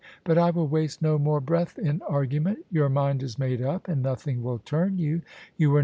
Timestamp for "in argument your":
1.77-2.89